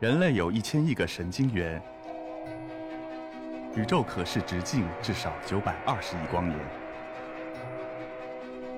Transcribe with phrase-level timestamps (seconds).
[0.00, 1.82] 人类有一千亿个神经元，
[3.74, 6.56] 宇宙可视直径至少九百二十亿光年。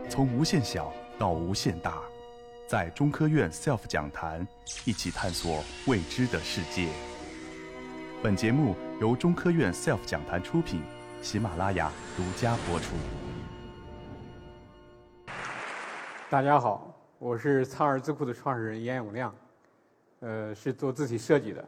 [0.08, 1.98] 从无限小到无限大，
[2.66, 4.48] 在中科院 SELF 讲坛
[4.86, 6.88] 一起探索未知的世界。
[8.22, 10.80] 本节目由中科院 SELF 讲坛出品，
[11.20, 12.94] 喜马拉雅独家播出。
[16.30, 19.34] 大家好，我是苍耳智库的创始人严永亮。
[20.20, 21.66] 呃，是做字体设计的。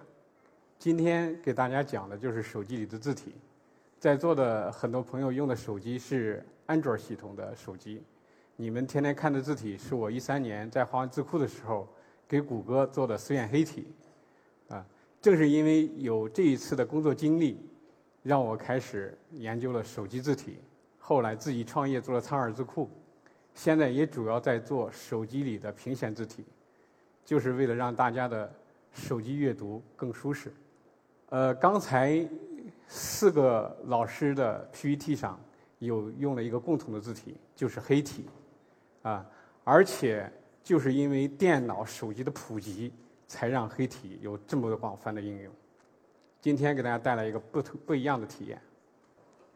[0.79, 3.35] 今天给大家讲的就是手机里的字体。
[3.99, 8.03] 在座的很多朋友用的手机是安卓系统的手机，
[8.57, 11.89] 你们天天看的字体是我一三年在华为字库的时候
[12.29, 13.87] 给谷歌做的实验黑体。
[14.69, 14.85] 啊，
[15.21, 17.59] 正是因为有这一次的工作经历，
[18.23, 20.59] 让我开始研究了手机字体。
[20.99, 22.91] 后来自己创业做了苍耳字库，
[23.55, 26.45] 现在也主要在做手机里的屏显字体。
[27.25, 28.53] 就是为了让大家的
[28.93, 30.53] 手机阅读更舒适。
[31.31, 32.29] 呃，刚才
[32.87, 35.41] 四个老师的 PPT 上
[35.79, 38.27] 有用了一个共同的字体，就是黑体，
[39.03, 39.25] 啊，
[39.65, 40.31] 而且
[40.63, 42.93] 就是因为电脑、手机的普及，
[43.27, 45.53] 才让黑体有这么广泛的应用。
[46.41, 48.61] 今天给大家带来一个不同不一样的体验，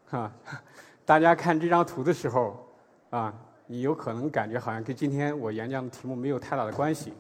[0.07, 0.33] 哈，
[1.05, 2.67] 大家看这张图的时候，
[3.11, 3.35] 啊，
[3.67, 7.13] 你有可能感觉好像跟今天我演讲的题目没有太大的关系。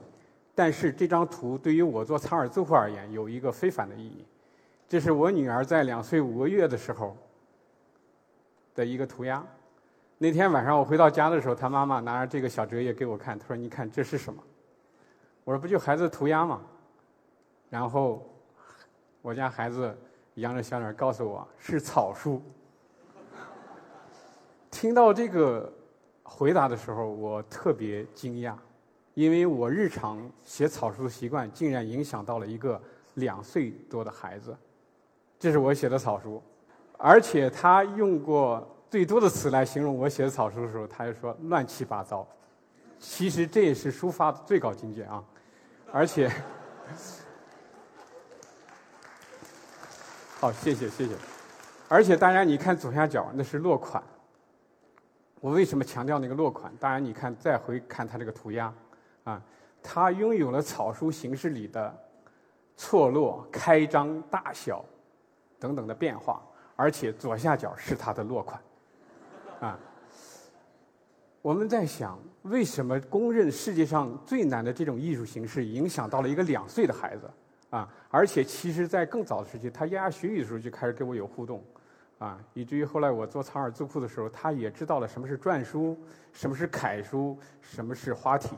[0.56, 4.24] 但是这张图对于我做苍耳字库而言有一个非凡的意义，
[4.88, 7.14] 这是我女儿在两岁五个月的时候
[8.74, 9.44] 的一个涂鸦。
[10.16, 14.42] 那天晚上我回到家的时候，她妈妈拿着这个小折页给我看，她说：“你看这是什么？”
[15.44, 16.62] 我说：“不就孩子涂鸦吗？”
[17.68, 18.26] 然后
[19.20, 19.94] 我家孩子
[20.36, 22.40] 扬着小脸告诉我是草书。
[24.70, 25.70] 听到这个
[26.22, 28.54] 回答的时候，我特别惊讶。
[29.16, 32.78] 因为我日常写草书的习惯，竟然影响到了一个
[33.14, 34.54] 两岁多的孩子。
[35.38, 36.42] 这是我写的草书，
[36.98, 42.28] 而且他用过最多的词来形容我写的草书的时候，他就说乱七八糟。
[42.98, 45.24] 其实这也是书法的最高境界啊！
[45.90, 46.30] 而且，
[50.38, 51.14] 好，谢谢谢谢。
[51.88, 54.02] 而且大家你看左下角那是落款，
[55.40, 56.70] 我为什么强调那个落款？
[56.78, 58.70] 当然你看再回看他这个涂鸦。
[59.26, 59.42] 啊，
[59.82, 61.94] 它拥有了草书形式里的
[62.76, 64.84] 错落、开张、大小
[65.58, 66.40] 等等的变化，
[66.76, 68.62] 而且左下角是它的落款。
[69.60, 69.78] 啊，
[71.42, 77.30] 我们在想，为什么公认世界上最难的这种艺术形式，影响到了一个两岁的孩子？
[77.70, 81.64] 啊，而且其实在更早的时期，他咿呀学语的时候就开始跟我有互动，
[82.18, 85.98] 啊，以至于后来我做苍耳字库的时候，他也知道了什么是篆书，
[86.32, 88.56] 什么是楷书，什么是花体。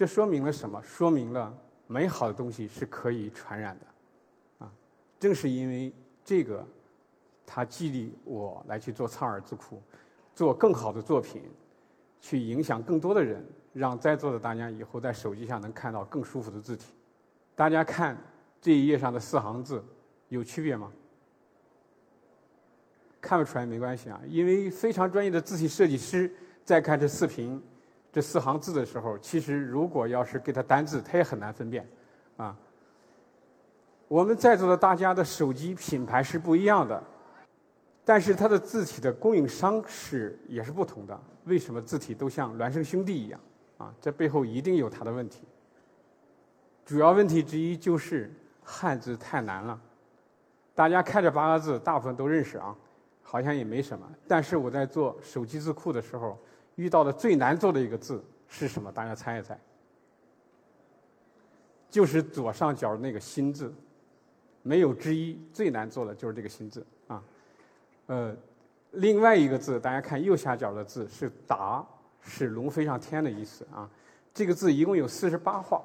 [0.00, 0.82] 这说明了什么？
[0.82, 1.54] 说明了
[1.86, 4.72] 美好的东西是可以传染的，啊！
[5.18, 5.92] 正是因为
[6.24, 6.66] 这个，
[7.44, 9.78] 他激励我来去做苍耳字库，
[10.34, 11.42] 做更好的作品，
[12.18, 13.44] 去影响更多的人，
[13.74, 16.94] 让在座的大家以后在手机上能看到更舒服的字体。
[17.54, 18.16] 大家看
[18.58, 19.84] 这一页上的四行字，
[20.30, 20.90] 有区别吗？
[23.20, 26.34] 看不出来没关系啊，因为非常专业的字体设计师
[26.64, 27.62] 在看这视频。
[28.12, 31.88] 这四行字的时候，其实如果要是给它单字，它也很难分辨，
[32.36, 32.56] 啊。
[34.08, 37.00] 我们在座的大家的手机品牌是不一样的，
[38.04, 41.20] 但是它的字体的供应商是也是不同的。
[41.44, 43.40] 为什么字体都像孪生兄弟一样？
[43.78, 45.44] 啊，这背后一定有它的问题。
[46.84, 48.28] 主要问题之一就是
[48.64, 49.80] 汉字太难了。
[50.74, 52.76] 大家看这八个字，大部分都认识啊，
[53.22, 54.04] 好像也没什么。
[54.26, 56.36] 但是我在做手机字库的时候。
[56.76, 58.90] 遇到的最难做的一个字是什么？
[58.90, 59.58] 大家猜一猜。
[61.88, 63.74] 就是左上角那个“心”字，
[64.62, 65.36] 没有之一。
[65.52, 67.22] 最难做的就是这个“心”字啊。
[68.06, 68.36] 呃，
[68.92, 71.84] 另外一个字，大家看右下角的字是“达”，
[72.22, 73.90] 是龙飞上天的意思啊。
[74.32, 75.82] 这个字一共有四十八画，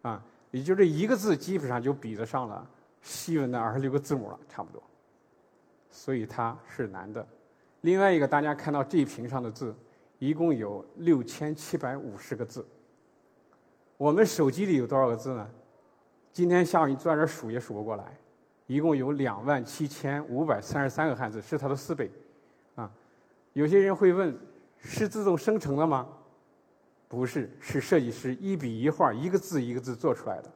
[0.00, 2.66] 啊，也就这一个字基本上就比得上了
[3.02, 4.82] 西文的二十六个字母了，差不多。
[5.90, 7.26] 所以它是难的。
[7.84, 9.74] 另外一个，大家看到这一屏上的字。
[10.18, 12.66] 一共有六千七百五十个字。
[13.98, 15.46] 我们手机里有多少个字呢？
[16.32, 18.04] 今天下午你坐在这数也数不过来。
[18.66, 22.10] 一共有两万七千五百三十三个汉字，是它的四倍。
[22.74, 22.90] 啊，
[23.52, 24.34] 有些人会问：
[24.78, 26.08] 是自动生成的吗？
[27.06, 30.50] 不是，是设计师一笔一画、一个字一个字做出来的。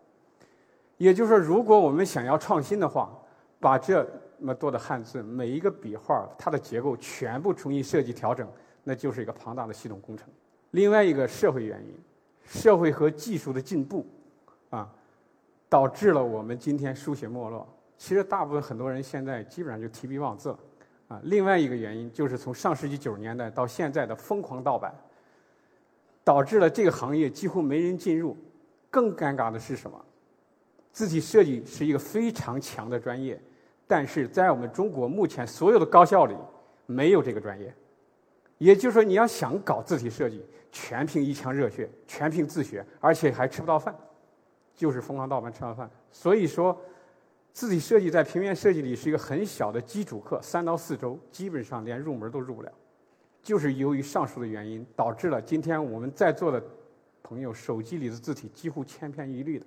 [0.97, 3.13] 也就是说，如果我们想要创新的话，
[3.61, 8.49] 把这那么多的汉字每一个笔画它的结构全部重新设计调整。
[8.85, 10.27] 那就是一个庞大的系统工程。
[10.71, 11.95] 另外一个社会原因，
[12.47, 14.07] 社会和技术的进步，
[14.71, 14.91] 啊，
[15.69, 17.69] 导致了我们今天书写没落。
[17.99, 20.59] 其实大部分很多人现在基本上就提笔忘字了。
[21.09, 24.95] 啊，另外一个原因就是从上世纪九十年代到现在的疯狂盗版，
[26.25, 28.35] 导致了这个行业几乎没人进入。
[28.89, 30.03] 更尴尬的是什么？
[30.93, 33.39] 字体设计是一个非常强的专业，
[33.89, 36.37] 但是在我们中国目前所有的高校里
[36.87, 37.75] 没有这个专业。
[38.59, 43.93] 也就是说，你要想搞字体设计，全凭一腔热血，全凭自学，而且还吃不到饭，
[44.75, 45.91] 就是疯狂盗版吃不到饭。
[46.13, 46.81] 所以说。
[47.51, 52.71] 字体设计在平面设计里是一个很小的基础课，三到四周，基本上连入门都入不了。
[53.43, 56.63] 就是由于上述的原因，导致了今天我们在座的
[57.21, 59.67] 朋友手机里的字体几乎千篇一律的。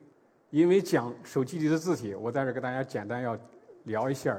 [0.51, 3.37] 因为讲手机里的字体，我在这给大家简单要
[3.83, 4.37] 聊一下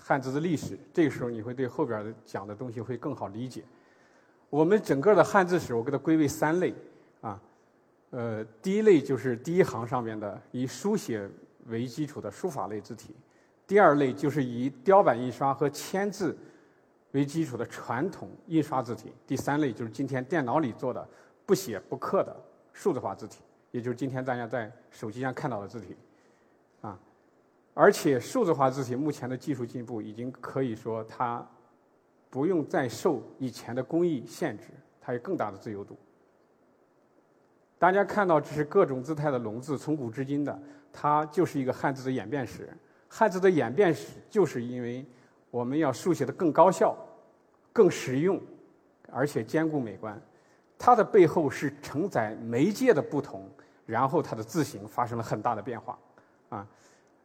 [0.00, 0.78] 汉字的历史。
[0.92, 3.62] 这个时候你会对后边讲的东西会更好理解。
[4.50, 6.74] 我们整个的汉字史，我给它归为三类
[7.20, 7.40] 啊。
[8.10, 11.28] 呃，第一类就是第一行上面的以书写。
[11.66, 13.14] 为基础的书法类字体，
[13.66, 16.34] 第二类就是以雕版印刷和签字
[17.10, 21.06] 为基础的传统印刷字体，第三类就是今天电脑里做的
[21.44, 22.34] 不写不刻的
[22.72, 23.40] 数字化字体，
[23.70, 25.94] 也就是今天大家在手机上看到的字体，
[26.80, 26.98] 啊，
[27.78, 31.48] 而且数字化字体目前的技术进步已经可以说它
[32.28, 34.64] 不用再受以前的工艺限制，
[35.00, 35.96] 它有更大的自由度。
[37.78, 40.60] 大家看到这是各种姿态的龙字，从古至今的。
[40.92, 42.68] 它就是一个汉字的演变史。
[43.08, 45.06] 汉字的演变史，就是因为
[45.48, 46.96] 我们要书写的更高效、
[47.72, 48.40] 更实用，
[49.12, 50.20] 而且兼顾美观。
[50.76, 53.48] 它的背后是承载媒介的不同，
[53.86, 55.96] 然后它的字形发生了很大的变化。
[56.48, 56.66] 啊，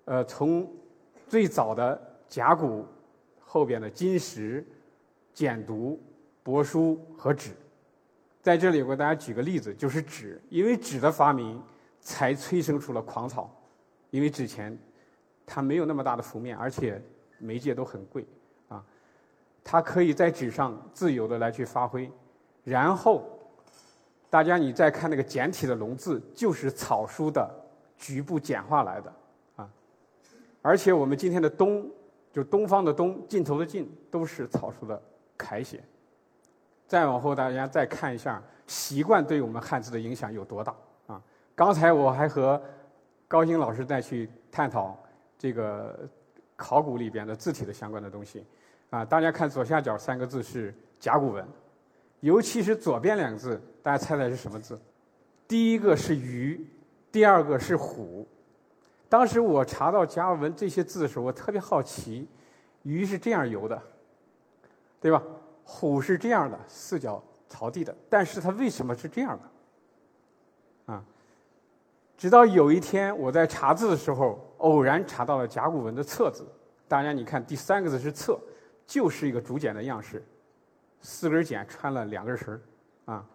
[0.06, 0.70] 呃，从
[1.28, 2.86] 最早的甲骨，
[3.40, 4.66] 后边的金石、
[5.34, 5.98] 简牍、
[6.44, 7.52] 帛书和纸。
[8.42, 11.62] 在这里，我给大家举个例子，就是纸，因为纸的发明，
[12.02, 13.50] 才催生出了狂草。
[14.10, 14.78] 因为之前
[15.46, 17.02] 它没有那么大的幅面，而且
[17.38, 18.26] 媒介都很贵
[18.68, 18.84] 啊，
[19.64, 22.12] 它可以在纸上自由的来去发挥。
[22.66, 23.24] 然后
[24.30, 27.50] 大家你再看那个简体的龙字，就是草书的
[27.98, 29.14] 局部简化来的。
[30.64, 31.88] 而且我们今天的东，
[32.32, 35.00] 就东方的东，尽头的尽，都是草书的
[35.38, 35.84] 楷写。
[36.88, 40.76] 再往后，大家再看一下习惯对我们汉字的影响有多大
[41.06, 41.22] 啊？
[41.54, 42.60] 刚才我还和。
[43.26, 44.96] 高鑫老师再去探讨
[45.40, 46.08] 这个
[46.56, 48.46] 考古里边的字体的相关的东西，
[48.92, 51.44] 啊，大家看左下角三个字是甲骨文，
[52.20, 54.80] 尤其是左边两个字，大家猜猜是什么字？
[55.48, 56.64] 第一个是鱼，
[57.12, 58.28] 第二个是虎。
[59.14, 62.28] 当时我查到甲骨文这些字的时候，我特别好奇，
[62.82, 63.80] 鱼是这样游的，
[65.00, 65.22] 对吧？
[65.64, 69.40] 虎是这样的，四脚朝地的，但是它为什么是这样
[70.88, 70.94] 的？
[70.96, 71.06] 啊
[72.18, 76.44] 直到有一天，我在查字的时候，偶然查到了甲骨文的“侧”字。
[76.88, 78.40] 大家你看，第三个字是“侧”，
[78.88, 80.26] 就是一个竹简的样式，
[81.02, 83.26] 四根儿简穿了两根儿绳儿，啊，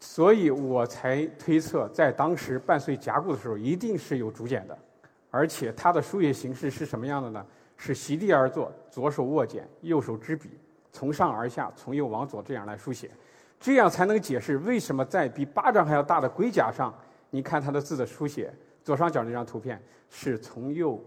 [0.00, 4.76] 所以我才推测，在当时伴随甲骨的时候，一定是有竹简的，
[5.30, 7.46] 而且它的书写形式是什么样的呢？
[7.76, 10.50] 是席地而坐，左手握简，右手执笔，
[10.90, 13.10] 从上而下，从右往左这样来书写，
[13.58, 16.92] 这样才能解释为什么在比巴掌还要大的龟甲上。
[17.30, 18.52] 你看它的字的书写，
[18.82, 21.02] 左上角那张图片是从右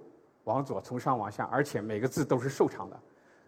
[0.46, 3.00] 往左，从上往下，而且每个字都是瘦长的，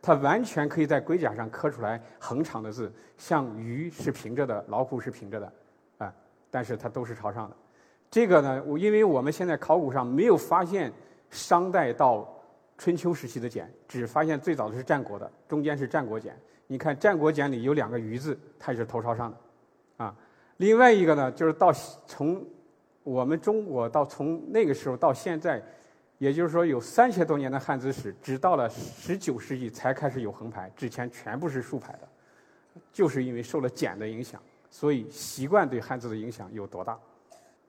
[0.05, 5.53] 它完全可以在龟甲上刻出来横长的字，像鱼是平着的，老虎是平着的，
[5.97, 6.13] 啊，
[6.51, 7.55] 但是它都是朝上的。
[8.11, 10.93] 这个呢，我因为我们现在考古上没有发现
[11.31, 12.31] 商代到
[12.77, 16.39] 春秋时期的简，只发现最早的是战国的，中间是战国简。
[16.67, 19.37] 你看战国简里有两个鱼字，它也是头朝上的，
[20.05, 20.15] 啊，
[20.57, 21.73] 另外一个呢，就是到
[22.05, 22.45] 从
[23.01, 25.59] 我们中国到从那个时候到现在，
[26.17, 32.07] 也就是说有三千多年的汉字史，直到了十九世纪才开始有横排，之前全部是竖排的，
[32.91, 36.97] 就是因为受了简的影响，所以习惯对汉字的影响有多大？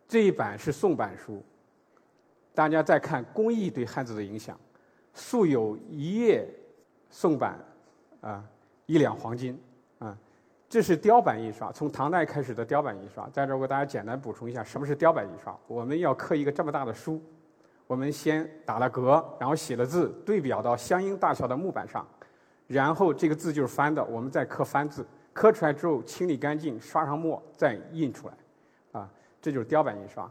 [0.08, 1.42] 这一版是宋版书，
[2.54, 4.58] 大家再看工艺对汉字的影响，
[5.12, 6.48] 素有一页
[7.10, 7.58] 宋版，
[8.20, 8.44] 啊，
[8.86, 9.60] 一两黄金
[9.98, 10.16] 啊。
[10.68, 13.28] 这是雕版印刷，从唐代开始的雕版印刷。
[13.32, 15.56] 在这儿我给大家简单补充一下，什么是雕版印刷？
[15.68, 17.22] 我们要刻一个这么大的书，
[17.86, 22.06] 我们先打了格，然后写了字，对表到相应大小的木板上，
[22.66, 28.34] 然后这个字就是翻的，我们再刻翻字，刻出来之后清理干净，刷上墨，再印出来，
[29.00, 29.08] 啊，
[29.40, 30.30] 这就是雕版印刷。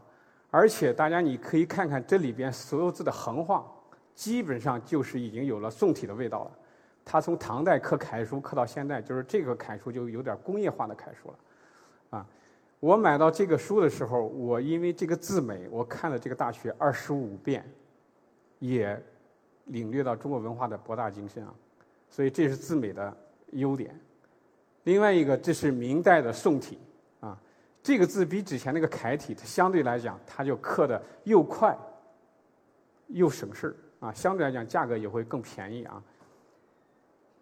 [0.50, 3.64] 而且大家你可以看看这里边所有字的横画，
[4.14, 6.50] 基本上就是已经有了宋体的味道了。
[7.04, 12.26] 它从唐代刻楷书刻到现在，就是这个楷书就有点工业化的楷书了，啊，
[12.86, 17.68] 我买到这个书的时候，我因为这个字美，我看了这个大学二十五遍，
[18.60, 19.02] 也
[19.64, 21.52] 领略到中国文化的博大精深啊。
[22.08, 23.16] 所以这是字美的
[23.50, 23.98] 优点。
[24.84, 26.78] 另外一个，这是明代的宋体
[27.18, 27.36] 啊，
[27.82, 31.76] 这个字比之前那个楷体，它相对来讲，它就刻的又快
[33.08, 36.00] 又省事儿啊，相对来讲价格也会更便宜啊。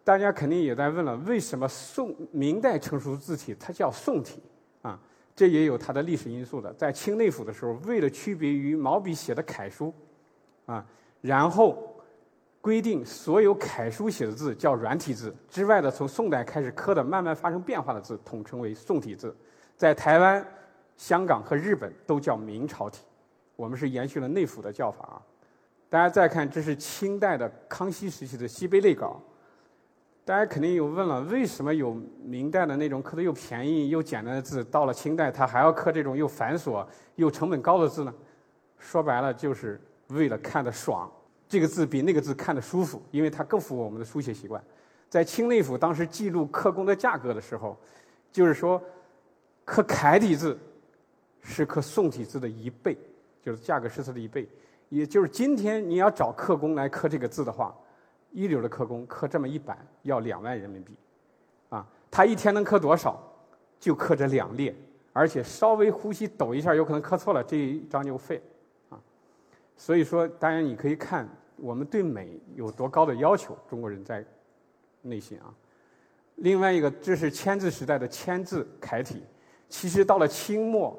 [0.03, 4.43] 大家肯定也在问了，为什么宋明代成熟字体它叫宋体
[4.81, 4.99] 啊？
[5.35, 6.73] 这也有它的历史因素的。
[6.75, 9.93] 在清内府的时候，为了区别于毛笔写的楷书
[10.67, 10.85] 啊，
[11.21, 11.91] 然后。
[12.65, 19.37] 规定所有楷书写的字叫软体字，之外的从宋代开始刻的慢慢发生变化的字统称为宋体字，
[19.77, 20.43] 在台湾、
[20.97, 23.05] 香港和日本都叫明朝体。
[23.55, 25.21] 我们是延续了内府的叫法啊。
[25.91, 29.21] 大家再看，这是清代的康熙时期的西碑类稿。
[30.25, 38.15] 大家肯定有问了，为什么有明代的那种刻的又便宜又简单的字，到了清代它还要刻这种又繁琐又成本高的字呢？
[38.79, 39.79] 说白了，就是
[40.09, 41.11] 为了看得爽。
[41.47, 44.63] 这个字比那个字看得舒服，因为它更符合我们的书写习惯。
[45.11, 47.79] 在清内府当时记录刻工的价格的时候，
[48.33, 48.83] 就是说，
[49.63, 50.59] 刻楷体字
[51.43, 52.97] 是刻宋体字的一倍，
[53.43, 54.49] 就是价格是它的一倍。
[54.89, 57.75] 也就是今天你要找刻工来刻这个字的话，
[58.35, 60.93] 一流的刻工刻这么一版要两万人民币，
[61.71, 63.19] 啊，他一天能刻多少？
[63.79, 64.75] 就刻这两列，
[65.13, 68.43] 而且稍微呼吸抖一下，有可能刻错了，这一张就废。
[68.91, 68.99] 啊
[69.77, 74.25] 所以说，当然你可以看我们对美有多高的要求，中国人在
[75.03, 75.55] 内心啊。
[76.37, 79.23] 另外一个，这是签字时代的签字楷体。
[79.69, 80.99] 其实到了清末、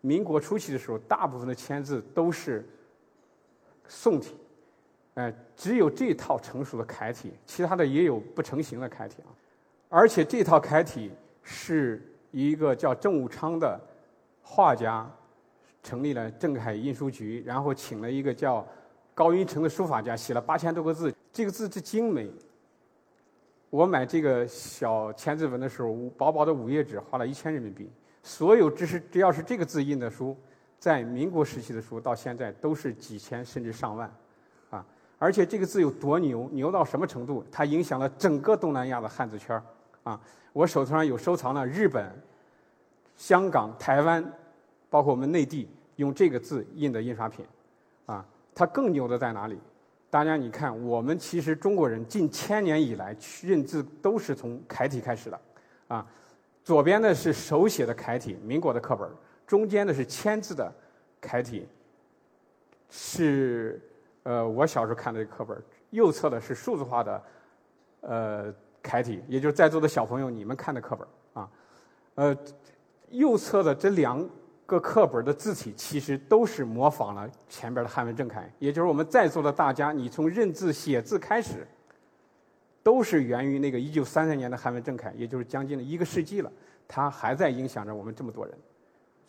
[0.00, 2.66] 民国初期的时候，大部分的签字都是
[3.88, 4.36] 宋体，
[5.14, 9.30] 哎，只有这套成熟的楷体，其他的也有不成形的楷体啊。
[9.88, 11.10] 而且这套楷体
[11.42, 13.80] 是一个叫郑武昌的
[14.42, 15.10] 画家。
[15.82, 18.68] 成立了镇海印书局，然后请了一个叫
[19.14, 21.10] 高云成的书法家，写了八千多个字。
[21.32, 22.30] 这个字之精美，
[23.70, 27.90] 我买这个小千字文的时候，薄薄的五页纸花了一千人民币。
[28.22, 30.36] 所有只是只要是这个字印的书，
[30.78, 34.14] 在民国时期的书到现在都是几千甚至上万，
[35.20, 37.44] 而且这个字有多牛，牛到什么程度？
[37.52, 39.62] 它影响了整个东南亚的汉字圈儿，
[40.02, 40.20] 啊！
[40.52, 42.10] 我手头上有收藏了日本、
[43.16, 44.24] 香港、台湾。
[44.92, 47.46] 包括我们内地用这个字印的印刷品，
[48.06, 49.56] 啊，它更牛的在哪里？
[50.10, 55.40] 大家你看，我们其实中国人近千年以来认字都是从楷体开始的，
[55.86, 56.04] 啊，
[56.64, 59.08] 左边的是手写的楷体，民国的课本
[59.46, 60.72] 中间的是签字的
[61.20, 61.68] 楷体，
[62.88, 63.80] 是
[64.30, 65.60] 呃我小时候看的课本
[65.90, 67.22] 右侧的是数字化的
[68.02, 71.50] 呃楷体，也就是在座的小朋友你们看的课本啊，
[72.14, 72.36] 呃，
[73.08, 74.28] 右侧的这两。
[74.70, 81.66] 个课本的字体其实都是模仿了前边的汉文正楷，也就是我们在座的大家，你从认字写字开始，
[82.80, 86.52] 都是源于那个一九三三年的汉文正楷，也就是将近了一个世纪了，
[86.86, 88.56] 它还在影响着我们这么多人。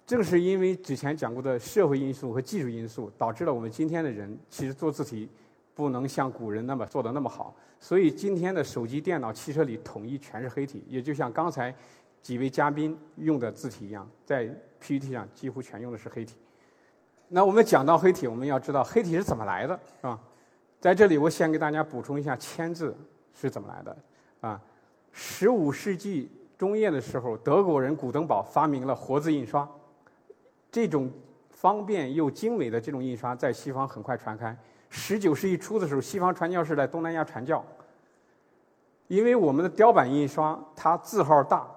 [0.06, 5.30] 正是因为之前讲过的社会因素和技术因素，导致了我们今天的人其实做字体
[5.74, 11.74] 不能像古人那么做的那么好，所以今天的手机、电脑、汽车里统一全是黑体，也就像刚才。
[12.22, 14.48] 几位嘉宾用的字体一样，在
[14.80, 16.36] PPT 上几乎全用的是黑体。
[17.30, 20.20] 那我们讲到黑体，我们要知道黑体是怎么来的，是吧？
[20.80, 22.96] 在这里，我先给大家补充一下签字
[23.34, 23.98] 是怎么来的。
[24.42, 24.62] 啊，
[25.12, 26.30] 十五世纪
[26.60, 29.68] 中叶的时候，德国人古登堡发明了活字印刷，
[30.72, 31.12] 这种
[31.50, 34.58] 方便又精美的这种印刷在西方很快传开。
[34.90, 37.64] 十九世纪初的时候，西方传教士在东南亚传教，
[39.08, 41.70] 因为我们的雕版印刷它字号大。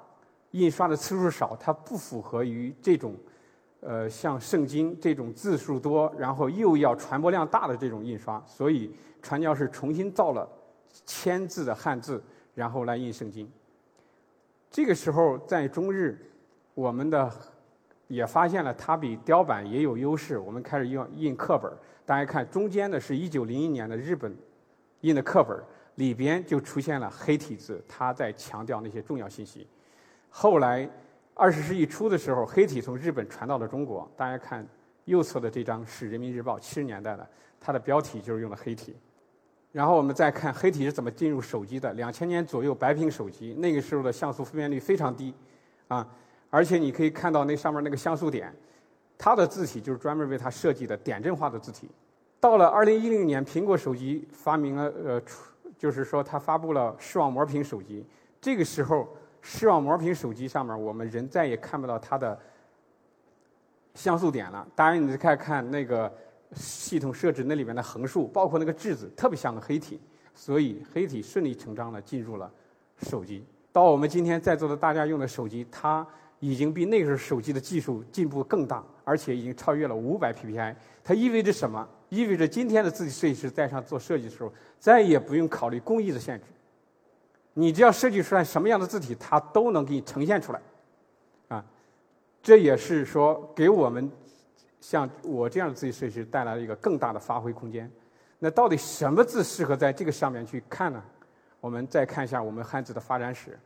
[0.53, 3.17] 印刷的次数少，它不符合于这种，
[3.81, 10.49] 呃，像圣经这种字数多，然后又要传播量大的这种印刷，所以传教士重新造了
[11.05, 12.23] 签字的汉字，
[12.55, 13.51] 然后来印圣经。
[14.71, 16.17] 这个时候在中日，
[16.73, 17.29] 我们的
[18.09, 21.71] 也发现了它比雕版也有优势，我们开始用印课本。
[22.07, 24.37] 大家看中间的是一九零一年的日本
[25.01, 25.59] 印的课本，
[25.95, 29.67] 里边就出现了黑体字，它在强调那些重要信息。
[30.29, 30.89] 后来，
[31.33, 34.11] 二十世纪初的时候，黑体从日本传到了中国。
[34.17, 34.67] 大家看
[35.07, 37.27] 右侧的这张是《人民日报》七十年代的，
[37.59, 38.95] 它的标题就是用的黑体。
[39.73, 41.93] 然后我们再看黑体是怎么进入手机的。
[41.95, 45.35] 两千年左右，白屏手机那个时候的像素分辨率非常低，
[45.89, 46.07] 啊，
[46.55, 48.55] 而且你可以看到那上面那个像素点，
[49.19, 51.91] 它的字体就是专门为它设计的点阵化的字体。
[52.39, 55.23] 到了二零一零年，苹果手机发明了，呃，
[55.77, 58.07] 就是说它发布了视网膜屏手机。
[58.41, 59.09] 这个时候。
[59.47, 62.41] 视网膜屏手机上面，我们人再也看不到它的
[63.93, 64.67] 像素点了。
[64.75, 66.11] 当然，你再看看那个
[66.55, 70.01] 系统设置那里面的横竖，包括那个质子，特别像个黑体，
[70.35, 72.51] 所以黑体顺理成章的进入了
[73.03, 73.45] 手机。
[73.71, 76.07] 到我们今天在座的大家用的手机，它
[76.47, 80.77] 已经比那个时候手机的技术进步更大，而且已经超越了五百 PPI。
[81.03, 81.89] 它意味着什么？
[82.11, 86.45] 意味着今天的字体设计师在上做设计的时候，再也不用考虑工艺的限制。
[87.55, 90.61] 你只要设计出来什么样的字体，它都能给你呈现出来，
[91.49, 91.65] 啊，
[92.43, 94.11] 这也是说给我们
[94.83, 97.91] 像我这样的字体设计师带来了一个更大的发挥空间。
[98.39, 101.03] 那到底什么字适合在这个上面去看呢？
[101.59, 103.59] 我们再看一下我们汉字的发展史，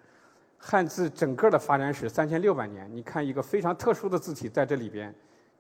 [0.58, 5.14] 汉字整个的发展史三千六百年，你看一个非常特殊的字体在这里边，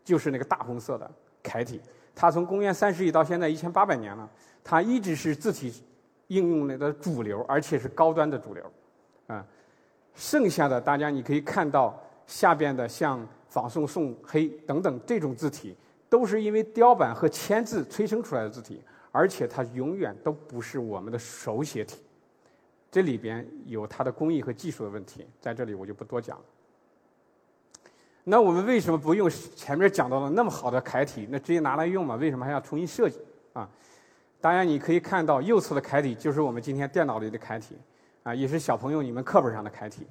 [0.04, 1.10] 就是那个大红色的
[1.42, 1.80] 楷体，
[2.14, 4.28] 它从公元三世纪到现在一千八百年了，
[4.62, 5.82] 它一直是字体。
[6.30, 8.62] 应用的主流，而且是高端的主流，
[9.28, 9.42] 啊，
[10.14, 15.74] 剩下的大家你可以看到下边的像仿宋、宋黑等等这种字体，
[16.06, 22.02] 都是因为雕版和签字催生出来的字体，而且它永远都不是我们的手写体，
[22.90, 26.44] 这里边有它的工艺和技术的问题，在这里我就不多讲了。
[28.24, 31.26] 那我们为什么不用前面讲到的那么好的楷体？
[31.30, 32.16] 那直接拿来用嘛？
[32.16, 33.18] 为什么还要重新设计
[33.54, 33.68] 啊？
[34.40, 37.76] 当然，你可以看到右侧的楷体就是我们今天电脑里的楷体，
[38.22, 40.06] 啊，也是小朋友你们课本上的楷体。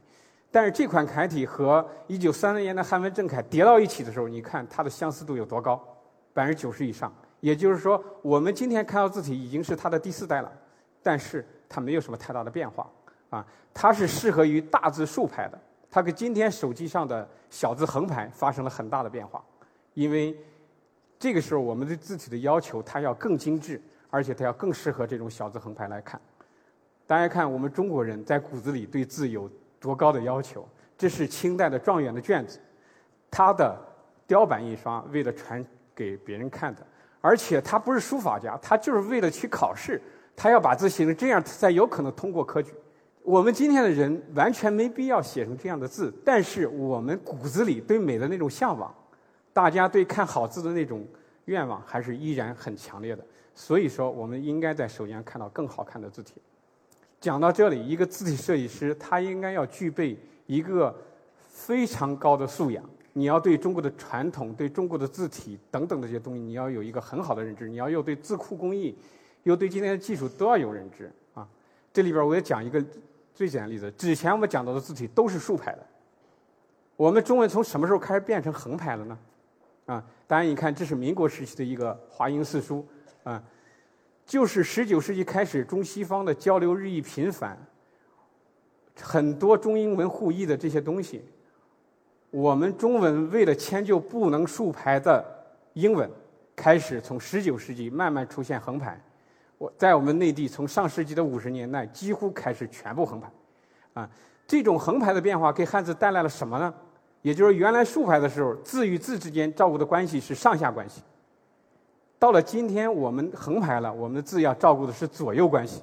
[0.49, 5.81] 但是这款楷体和1930年的汉文正楷叠到一起的时候，你看它的相似度有多高？
[6.33, 7.13] 百分之九十以上。
[7.39, 10.51] 也就是说，我们今天看到字体已经是它的第四代了，
[11.03, 12.89] 但是它没有什么太大的变化，
[13.29, 15.59] 啊，它是适合于大字竖排的。
[15.89, 19.43] 它跟今天手机上的小字横排发生了很大的变化，
[19.93, 20.37] 因为
[21.17, 23.81] 这个时候我们对字体的要求它要更精致。
[24.09, 26.19] 而且它要更适合这种小字横排来看。
[27.05, 30.65] 大家看，我们中国人在骨子里对字有多高的要求？
[30.97, 32.57] 这是清代的状元的卷子，
[33.29, 33.77] 它的
[34.25, 36.81] 雕版印刷为了传给别人看的。
[37.19, 40.01] 而且他不是书法家，他就是为了去考试，
[40.37, 42.71] 他要把字写成这样，才有可能通过科举。
[43.23, 48.93] 我们今天的人完全没必要写成这样的字，但是我们骨子里对美的那种向往，
[49.51, 51.05] 大家对看好字的那种
[51.45, 53.25] 愿望，还是依然很强烈的。
[53.55, 56.35] 所以说，我们应该在手机上看到更好看的字体。
[57.19, 60.95] 讲到这里，一个字体设计师他应该要具备一个
[61.47, 62.87] 非常高的素养。
[63.13, 67.67] 你要对中国的传统、对中国的字体等等这些东西，你要有一个很好的认知。
[67.67, 68.95] 你要又对字库工艺，
[69.47, 71.47] 又对今天的技术都要有认知啊。
[71.93, 72.83] 这里边我也讲一个
[73.33, 75.85] 最简单的例子：之前我们讲到的字体都是竖排的，
[76.97, 79.17] 我们中文从什么时候开始变成横排了呢？
[79.85, 82.85] 啊，当然你看，这是民国时期的一个华英四书。
[83.23, 83.41] 啊，
[84.25, 87.57] 就是十九世纪开始，中西方的交流日益频繁，
[89.01, 91.23] 很多中英文互译的这些东西，
[92.31, 95.23] 我们中文为了迁就不能竖排的
[95.73, 96.09] 英文，
[96.55, 99.01] 开始从十九世纪慢慢出现横排。
[99.57, 103.31] 我在我们内地，从上世纪的五十年代几乎开始全部横排。
[103.93, 104.09] 啊，
[104.45, 106.73] 这种横排的变化给汉字带来了什么呢？
[107.23, 111.01] 也就是原来竖排的时候，字与字之间照顾的关系是上下关系。
[112.19, 115.81] 到了今天，我们横排了，我们的字要照顾的是左右关系。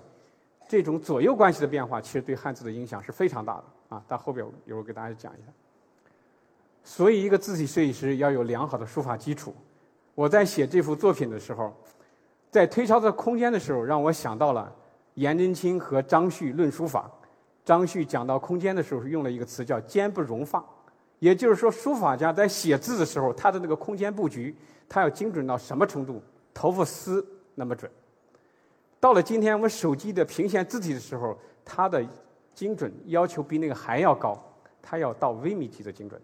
[0.69, 3.65] 这种左右关系的变化，其实对汉字的影响是非常大的
[3.97, 4.03] 啊。
[4.09, 5.53] 到后边一会儿给大家讲一下。
[6.83, 9.55] 所以，一个字体设计师要有良好的书法基础。
[10.15, 11.75] 我在写这幅作品的时候，
[12.55, 14.73] 在推敲这空间的时候，让我想到了
[15.15, 17.11] 颜真卿和张旭论书法。
[17.65, 20.65] 张旭讲到空间的时候，用了一个词叫“坚不容放”，
[21.19, 24.57] 也就是说，书法家在写字的时候，他的那个空间布局。
[24.89, 26.23] 他要精准到什么程度？
[26.53, 27.91] 头发丝那么准。
[29.01, 32.07] 到了今天，我们手机的屏显字体的时候，它的
[32.55, 34.41] 精准要求比那个还要高，
[34.81, 36.23] 它要到微米级的精准。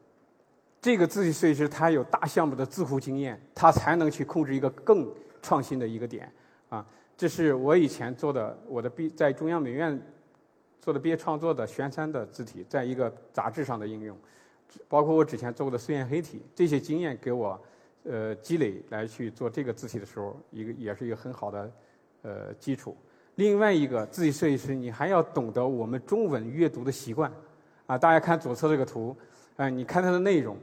[0.81, 6.33] 这个字体设计师他有大项目的字库经验，他才能去控制一个更创新的一个点。
[6.69, 10.01] 啊，这是我以前做的，我的毕在中央美院
[10.81, 14.17] 做的毕业创作的玄山的字体，在一个杂志上的应用，
[14.89, 17.61] 包括我之前做过的碎线黑体，这些经验给我。
[18.03, 21.73] 呃，积累来去做这个字体的时候，一个也是一个很好的
[22.23, 22.97] 呃基础。
[23.35, 27.31] 另外一个字体设计师，你还要懂得我们中文阅读的习惯
[27.85, 27.99] 啊。
[27.99, 29.15] 大家看左侧这个图，
[29.57, 30.57] 啊，你看它的内容。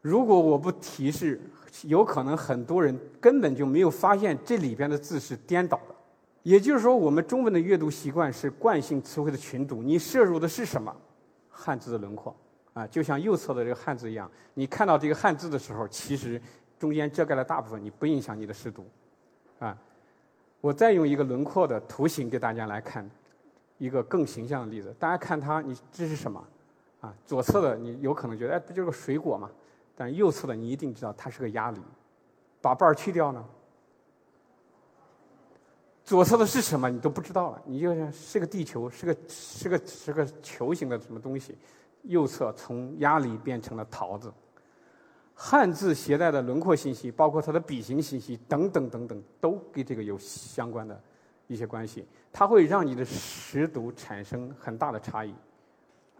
[0.00, 1.40] 如果我不提示，
[1.82, 5.94] 有可能很多人根本就没有发现这里边的字是颠倒的。
[6.42, 10.94] 也就是说，我们中文的阅读习惯是惯性词汇的群读，你摄入的是什么？
[11.50, 12.34] 汉字的轮廓
[12.74, 16.40] 啊，就像右侧的这个汉字一样，你看到这个汉字的时候，其实。
[16.78, 18.84] 中间遮盖了大部分，你不影响你的视读，
[19.60, 19.78] 啊，
[20.60, 23.08] 我再用一个轮廓的图形给大家来看
[23.78, 24.92] 一个更形象的例子。
[24.98, 26.44] 大家看它，你这是什么？
[27.00, 29.48] 啊，左侧的你有可能觉得，哎，不就是个水果吗？
[29.94, 31.80] 但右侧的你一定知道它是个鸭梨，
[32.60, 33.44] 把瓣儿去掉呢，
[36.04, 41.56] 左侧的是什么你都不知道了，你就像是个地球，是个是个是个球形的什么东西，
[42.02, 44.32] 右侧从鸭梨变成了桃子。
[45.34, 51.00] 汉字携带的轮廓信息，包括它的笔形信息等等等等，都跟这个有相关的
[51.48, 52.06] 一些关系。
[52.32, 55.34] 它会让你的识读产生很大的差异。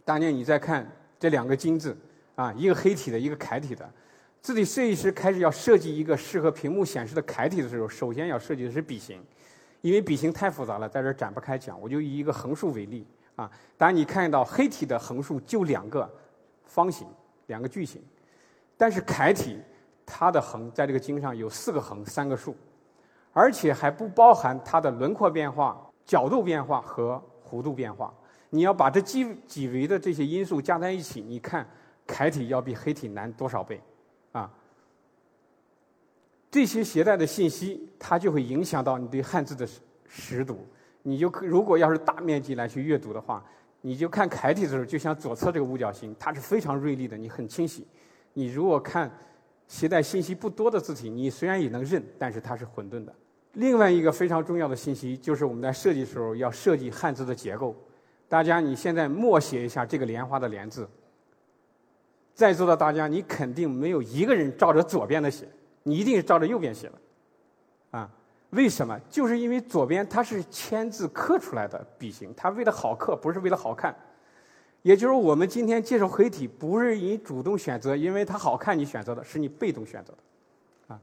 [0.03, 1.95] 当年你再看这两个金字，
[2.35, 3.89] 啊，一个黑体的，一个楷体的，
[4.41, 9.23] 字体设计师开始要设计一个适合屏幕显示的楷体的时候，首先要设计的是笔形，
[9.81, 11.79] 因为笔形太复杂了，在这儿展不开讲。
[11.79, 16.11] 我就以一个横竖为例，啊，当然你看到黑体的横竖就两个
[16.65, 17.07] 方形，
[17.47, 18.01] 两个矩形。
[18.75, 19.59] 但是楷体，
[20.05, 22.55] 它的横在这个经上有四个横三个竖，
[23.31, 28.13] 而且还不包含它的轮廓变化、角度变化和弧度变化。
[28.49, 31.67] 你要把这几几维的这些因素加在一起，你看
[32.05, 33.81] 楷体要比黑体难多少倍？
[34.31, 34.51] 啊，
[36.49, 39.67] 这些携带的信息，它就会影响到你对汉字的
[40.07, 40.65] 识读。
[41.01, 43.43] 你就如果要是大面积来去阅读的话，
[43.81, 47.85] 你就看楷体的时候，就像左侧这个五角星，它是非常锐利的，你很清晰。
[48.33, 49.11] 你如果看
[49.67, 53.13] 携带信息不多的字体，你虽然也能认，但是它是混沌的。
[53.53, 57.75] 另外一个非常重要的信息就是我们在设计的时候要设计汉字的结构。
[58.27, 60.89] 大家你现在默写一下这个莲花的莲字，
[62.33, 65.47] 在座的大家你肯定没有一个人照着左边的写，
[65.83, 66.93] 你一定是照着右边写的，
[67.91, 68.09] 啊？
[68.49, 68.99] 为什么？
[69.09, 73.95] 就是因为左边它是签字刻出来的笔形，它为了好刻，不是为了好看。
[74.83, 81.01] 也就是我们今天介绍黑体，不是你主动选择，因为它好看你选择的，是你被动选择的，啊，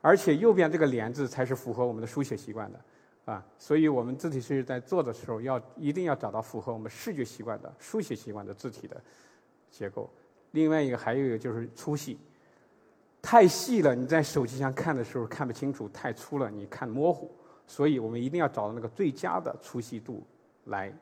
[0.00, 2.80] 而且右边这个“连”字才是符合我们的书写习惯的，
[3.24, 9.00] 啊，所以我们字体设计在做的时候，要一定要找到符合我们视觉习惯的书写习惯的字体的
[9.70, 10.08] 结构。
[10.52, 12.18] 另外一个还有一个就是粗细，
[13.20, 17.30] 太细了你在手机上看的时候看不清楚，太粗了你看模糊，
[17.66, 20.22] 所以我们一定要找到那个最佳的粗细度
[20.64, 20.92] 来。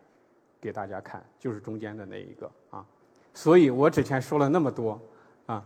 [0.62, 2.84] 给大家看，就是中间的那一个啊，
[3.32, 5.00] 所以我之前说了那么多
[5.46, 5.64] 啊，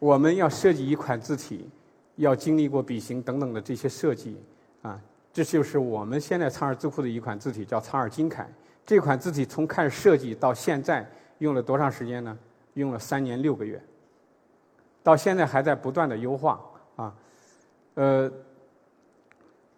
[0.00, 1.70] 我们要设计一款字体，
[2.16, 4.36] 要经历过笔形等等的这些设计
[4.82, 5.00] 啊，
[5.32, 8.50] 这就是我们现在苍耳字库的一款字体，叫苍耳金楷。
[8.84, 12.36] 这款字体从开始设计到现在用了多长时间呢？
[12.74, 13.82] 用了三年六个月，
[15.02, 16.60] 到现在还在不断的优化
[16.96, 17.14] 啊。
[17.94, 18.30] 呃，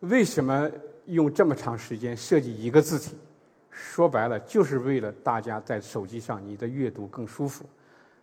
[0.01, 0.71] 为什么
[1.07, 3.17] 用这么长时间设计一个字体？
[3.71, 7.65] 说白了，就是为了大家在手机上你的阅读更舒服。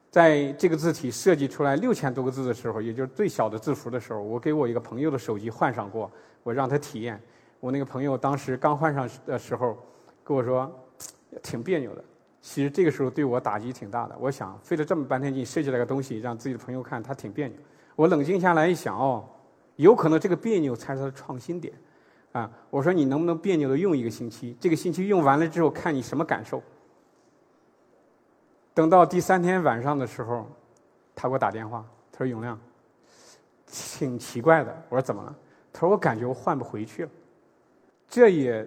[0.09, 6.09] 在这个字体设计出来六千多个字的时候，也就是最小的字符的时候，我给我一个朋友的手机换上过，
[6.43, 7.21] 我让他体验。
[7.59, 9.77] 我那个朋友当时刚换上的时候，
[10.23, 10.69] 跟我说
[11.43, 12.03] 挺别扭的。
[12.41, 14.17] 其实这个时候对我打击挺大的。
[14.19, 17.55] 我想费了这么半天劲设计了个东西，让自己的朋友看，他挺别扭。
[17.95, 19.23] 我冷静下来一想，哦，
[19.75, 21.73] 有可能这个别扭才是他的创新点。
[22.31, 24.55] 啊，我说你能不能别扭的用一个星期？
[24.59, 26.63] 这个星期用完了之后，看你什么感受。
[28.73, 30.49] 等到第三天晚上的时候，
[31.13, 32.57] 他给我打电话，他说：“永亮，
[33.67, 35.35] 挺奇怪的。”我说：“怎么了？”
[35.73, 37.11] 他说：“我感觉我换不回去了。”
[38.07, 38.65] 这也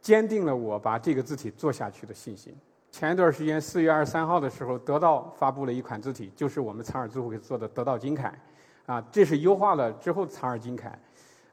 [0.00, 2.52] 坚定了我把这个字体做下去的信心。
[2.90, 8.32] 前一段时间，四月二十三号的时候，得到发布了一款字体，就是我们苍耳字库给做的得到金楷。
[8.86, 10.98] 啊，这是优化了之后的苍耳金楷。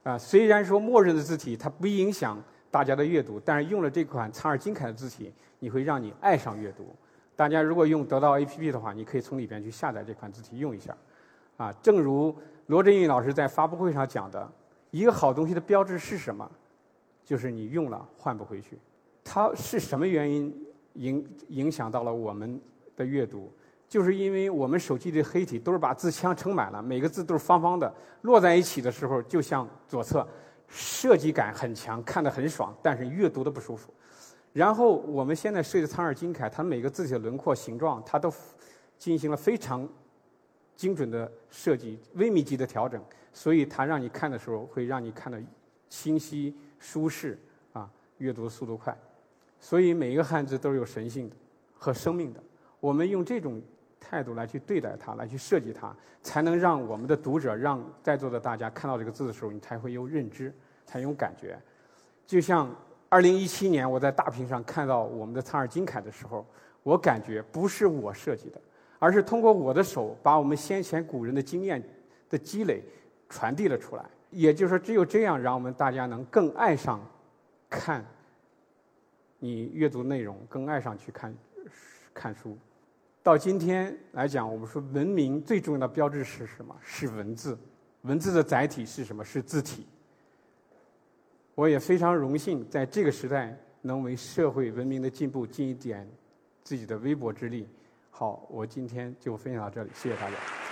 [0.03, 6.95] 啊，虽然说默认的字体它不影响大家的阅读，但是用了这款苍耳金楷的字体，你会让你爱上阅读。
[7.35, 10.95] 大家如果用得到 APP 的话，你可以从里边去下载这款字体用一下。
[11.57, 12.35] 啊，正如
[12.67, 14.49] 罗振宇老师在发布会上讲的，
[14.91, 16.49] 一个好东西的标志是什么？
[17.25, 18.79] 就是你用了换不回去。
[19.23, 20.55] 它是什么原因
[20.95, 22.59] 影影响到了我们
[22.95, 23.51] 的阅读？
[23.87, 30.27] 就是因为我们手机的黑体都是把字腔撑满了，每个字都是方方的，摞在一起的时候就像左侧，
[30.67, 33.93] 设计感很强，看得很爽，但是阅读的不舒服。
[34.51, 38.33] 然后我们现在设计的苍耳金楷，它每个字体的轮廓形状，它都
[38.97, 39.87] 进行了非常
[40.75, 45.39] 精准的设计，微米级的调整，所以它让你看的时候会让你看得
[45.89, 47.39] 清晰、舒适
[47.71, 48.97] 啊，阅读速度快。
[49.65, 51.35] 所以每一个汉字都是有神性的
[51.73, 52.43] 和生命的。
[52.79, 53.59] 我们用这种。
[54.07, 60.53] 态度来去对待它，来去设计它，才能让我们的读者，让在座的大家看到这个字的时候，你才会有认知，
[60.85, 61.59] 才有感觉。
[62.27, 62.69] 就像
[63.09, 66.45] 二零一七年我在大屏上看到我们的苍耳金楷的时候，
[66.83, 68.61] 我感觉不是我设计的，
[68.99, 71.81] 而是通过我的手把我们先前古人的经验
[72.29, 72.83] 的积累
[73.27, 74.05] 传递了出来。
[74.29, 77.01] 也就是说，只有这样，让我们大家能更爱上
[77.67, 78.05] 看
[79.39, 81.35] 你阅读内容，更爱上去看
[82.13, 82.57] 看书。
[83.21, 86.75] 到今天来讲，我们说文明最重要的标志是什么？
[86.81, 87.57] 是文字。
[88.03, 89.23] 文字的载体是什么？
[89.23, 89.85] 是字体。
[91.55, 96.07] 我也非常荣幸在这个时代能为社会文明的进步尽一点
[96.61, 97.67] 自己的微薄之力。
[98.11, 100.64] 好，我今天就分享到这里，谢谢大家。